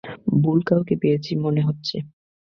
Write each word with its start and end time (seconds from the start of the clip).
ভুল 0.41 0.59
কাউকে 0.63 0.95
পেয়েছি 1.01 1.31
মনে 1.35 1.61
হচ্ছে। 1.61 1.95